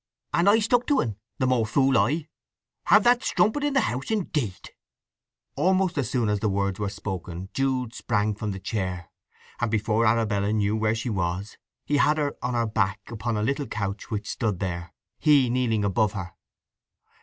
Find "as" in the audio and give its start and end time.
5.95-6.09, 6.27-6.39